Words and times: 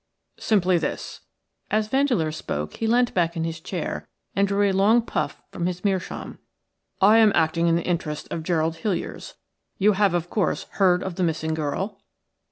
"Simply 0.39 0.79
this." 0.79 1.21
As 1.69 1.87
Vandeleur 1.87 2.31
spoke 2.31 2.77
he 2.77 2.87
leant 2.87 3.13
back 3.13 3.37
in 3.37 3.43
his 3.43 3.59
chair 3.59 4.07
and 4.35 4.47
drew 4.47 4.63
a 4.67 4.71
long 4.71 5.03
puff 5.03 5.43
from 5.51 5.67
his 5.67 5.85
meerschaum. 5.85 6.39
"I 6.99 7.19
am 7.19 7.31
acting 7.35 7.67
in 7.67 7.75
the 7.75 7.85
interests 7.85 8.27
of 8.31 8.41
Gerald 8.41 8.77
Hiliers. 8.77 9.35
You 9.77 9.91
have, 9.91 10.15
of 10.15 10.27
course, 10.31 10.63
heard 10.71 11.03
of 11.03 11.17
the 11.17 11.23
missing 11.23 11.53
girl?" 11.53 12.01